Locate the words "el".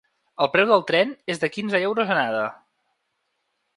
0.45-0.47